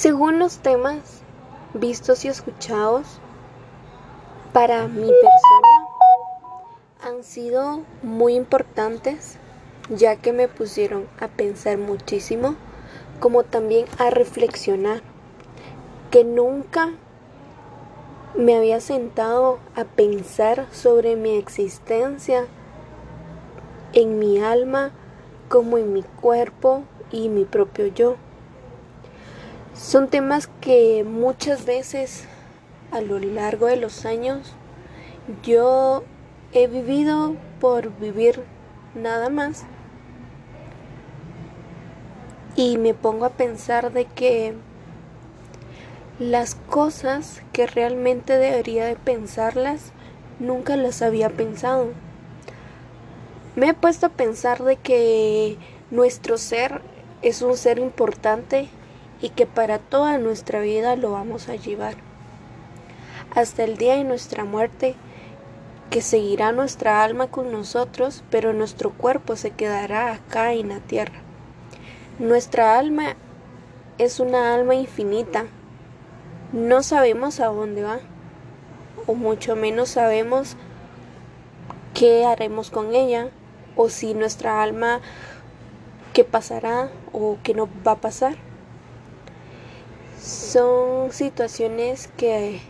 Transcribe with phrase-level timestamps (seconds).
[0.00, 1.20] Según los temas
[1.74, 3.06] vistos y escuchados,
[4.54, 5.68] para mi persona
[7.02, 9.36] han sido muy importantes
[9.90, 12.54] ya que me pusieron a pensar muchísimo,
[13.20, 15.02] como también a reflexionar,
[16.10, 16.92] que nunca
[18.34, 22.46] me había sentado a pensar sobre mi existencia
[23.92, 24.92] en mi alma
[25.50, 28.16] como en mi cuerpo y mi propio yo.
[29.80, 32.24] Son temas que muchas veces
[32.90, 34.52] a lo largo de los años
[35.42, 36.04] yo
[36.52, 38.44] he vivido por vivir
[38.94, 39.64] nada más
[42.56, 44.52] y me pongo a pensar de que
[46.18, 49.92] las cosas que realmente debería de pensarlas
[50.38, 51.86] nunca las había pensado.
[53.56, 55.56] Me he puesto a pensar de que
[55.90, 56.82] nuestro ser
[57.22, 58.68] es un ser importante
[59.20, 61.94] y que para toda nuestra vida lo vamos a llevar.
[63.34, 64.96] Hasta el día de nuestra muerte,
[65.90, 71.20] que seguirá nuestra alma con nosotros, pero nuestro cuerpo se quedará acá en la tierra.
[72.18, 73.16] Nuestra alma
[73.98, 75.46] es una alma infinita.
[76.52, 77.98] No sabemos a dónde va,
[79.06, 80.56] o mucho menos sabemos
[81.94, 83.28] qué haremos con ella,
[83.76, 85.00] o si nuestra alma
[86.12, 88.49] qué pasará o qué no va a pasar.
[90.22, 92.60] Son situaciones que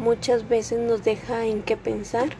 [0.00, 2.30] muchas veces nos deja en qué pensar.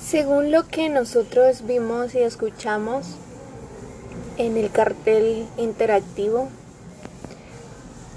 [0.00, 3.16] Según lo que nosotros vimos y escuchamos
[4.38, 6.48] en el cartel interactivo,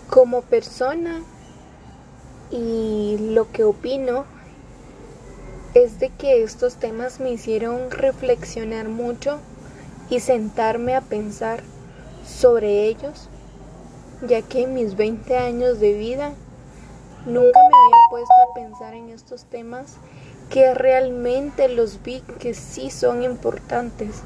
[0.09, 1.21] como persona
[2.49, 4.23] y lo que opino
[5.73, 9.39] es de que estos temas me hicieron reflexionar mucho
[10.09, 11.61] y sentarme a pensar
[12.25, 13.29] sobre ellos,
[14.27, 16.33] ya que en mis 20 años de vida
[17.25, 19.97] nunca me había puesto a pensar en estos temas
[20.49, 24.21] que realmente los vi que sí son importantes.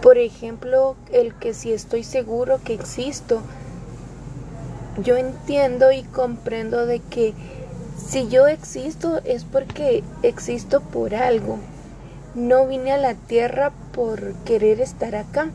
[0.00, 3.40] Por ejemplo, el que si estoy seguro que existo.
[5.02, 7.34] Yo entiendo y comprendo de que
[7.96, 11.58] si yo existo es porque existo por algo.
[12.34, 15.48] No vine a la tierra por querer estar acá,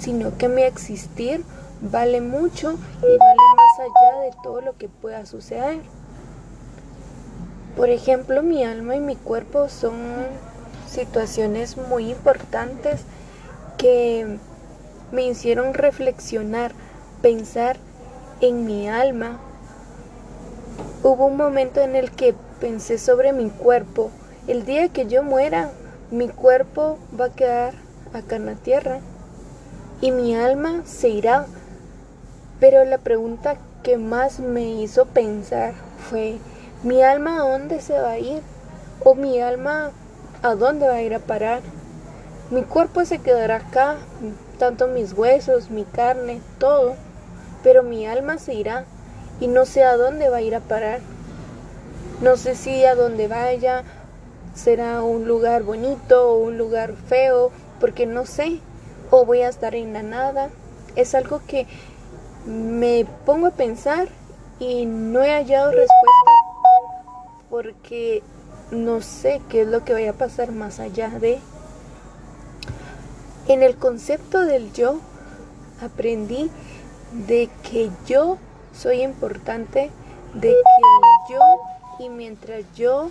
[0.00, 1.44] sino que mi existir
[1.80, 5.80] vale mucho y vale más allá de todo lo que pueda suceder.
[7.76, 9.94] Por ejemplo, mi alma y mi cuerpo son
[10.88, 13.02] situaciones muy importantes
[13.76, 14.38] que
[15.12, 16.72] me hicieron reflexionar,
[17.22, 17.76] pensar
[18.40, 19.38] en mi alma.
[21.04, 24.10] Hubo un momento en el que pensé sobre mi cuerpo.
[24.48, 25.70] El día que yo muera,
[26.10, 27.74] mi cuerpo va a quedar
[28.12, 29.00] acá en la tierra
[30.00, 31.46] y mi alma se irá.
[32.60, 35.74] Pero la pregunta que más me hizo pensar
[36.10, 36.38] fue,
[36.84, 38.40] ¿Mi alma a dónde se va a ir?
[39.02, 39.90] ¿O mi alma
[40.42, 41.60] a dónde va a ir a parar?
[42.50, 43.96] Mi cuerpo se quedará acá,
[44.60, 46.94] tanto mis huesos, mi carne, todo,
[47.64, 48.84] pero mi alma se irá
[49.40, 51.00] y no sé a dónde va a ir a parar.
[52.20, 53.82] No sé si a dónde vaya
[54.54, 57.50] será un lugar bonito o un lugar feo,
[57.80, 58.60] porque no sé,
[59.10, 60.50] o voy a estar en la nada.
[60.96, 61.66] Es algo que
[62.46, 64.08] me pongo a pensar
[64.58, 66.30] y no he hallado respuesta
[67.50, 68.22] porque
[68.70, 71.38] no sé qué es lo que vaya a pasar más allá de...
[73.48, 75.00] En el concepto del yo
[75.82, 76.50] aprendí
[77.26, 78.36] de que yo
[78.74, 79.90] soy importante,
[80.34, 81.40] de que yo
[81.98, 83.10] y mientras yo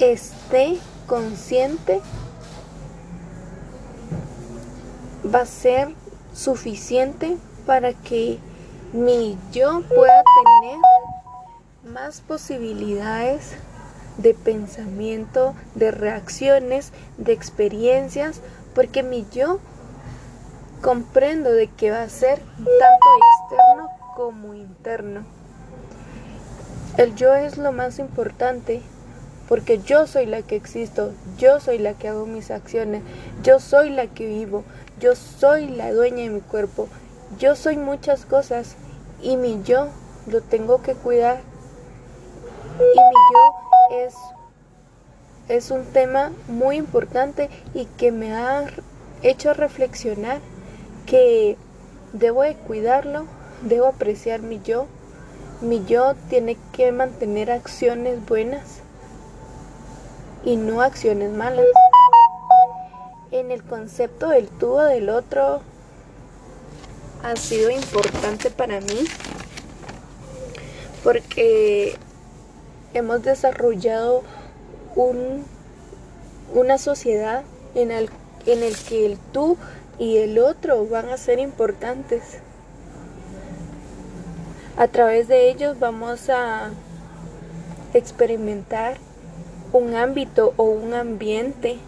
[0.00, 2.00] esté consciente
[5.34, 5.88] va a ser
[6.32, 7.36] suficiente
[7.66, 8.38] para que
[8.92, 10.22] mi yo pueda
[10.62, 10.78] tener
[11.92, 13.52] más posibilidades
[14.16, 18.40] de pensamiento, de reacciones, de experiencias,
[18.74, 19.58] porque mi yo
[20.82, 23.06] comprendo de que va a ser tanto
[23.50, 25.24] externo como interno.
[26.96, 28.82] El yo es lo más importante
[29.48, 33.02] porque yo soy la que existo, yo soy la que hago mis acciones,
[33.42, 34.62] yo soy la que vivo,
[35.00, 36.88] yo soy la dueña de mi cuerpo,
[37.38, 38.76] yo soy muchas cosas
[39.22, 39.88] y mi yo
[40.26, 41.40] lo tengo que cuidar
[42.78, 44.14] y mi yo es,
[45.48, 48.66] es un tema muy importante y que me ha
[49.22, 50.40] hecho reflexionar
[51.06, 51.56] que
[52.12, 53.24] debo de cuidarlo,
[53.62, 54.86] debo apreciar mi yo.
[55.60, 58.82] Mi yo tiene que mantener acciones buenas
[60.44, 61.66] y no acciones malas.
[63.30, 65.60] en el concepto del tú o del otro
[67.22, 69.04] ha sido importante para mí
[71.04, 71.96] porque
[72.94, 74.22] hemos desarrollado
[74.96, 75.44] un,
[76.54, 77.44] una sociedad
[77.74, 78.10] en el,
[78.46, 79.56] en el que el tú
[79.98, 82.38] y el otro van a ser importantes.
[84.76, 86.70] A través de ellos vamos a
[87.94, 88.96] experimentar
[89.72, 91.78] un ámbito o un ambiente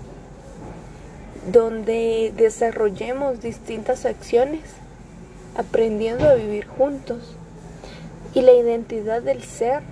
[1.50, 4.62] donde desarrollemos distintas acciones,
[5.56, 7.37] aprendiendo a vivir juntos.
[8.35, 9.82] Y la identidad del ser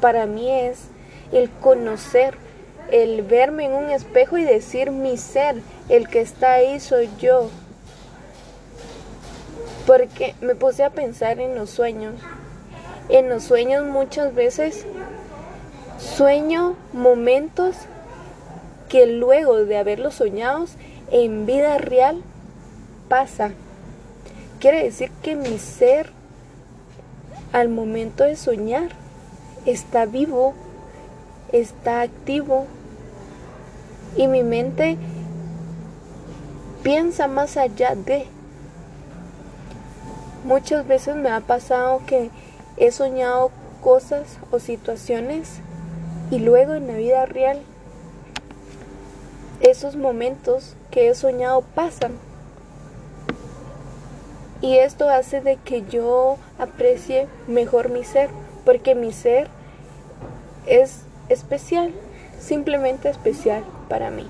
[0.00, 0.84] para mí es
[1.32, 2.36] el conocer,
[2.90, 5.56] el verme en un espejo y decir mi ser,
[5.88, 7.50] el que está ahí soy yo.
[9.86, 12.14] Porque me puse a pensar en los sueños.
[13.10, 14.86] En los sueños muchas veces
[16.04, 17.74] sueño momentos
[18.88, 20.66] que luego de haberlos soñado
[21.10, 22.22] en vida real
[23.08, 23.52] pasa.
[24.60, 26.10] Quiere decir que mi ser
[27.52, 28.90] al momento de soñar
[29.66, 30.54] está vivo,
[31.52, 32.66] está activo
[34.16, 34.98] y mi mente
[36.82, 38.26] piensa más allá de.
[40.44, 42.30] Muchas veces me ha pasado que
[42.76, 43.50] he soñado
[43.80, 45.60] cosas o situaciones
[46.30, 47.60] y luego en la vida real
[49.60, 52.12] esos momentos que he soñado pasan.
[54.60, 58.30] Y esto hace de que yo aprecie mejor mi ser,
[58.64, 59.48] porque mi ser
[60.66, 61.92] es especial,
[62.40, 64.28] simplemente especial para mí.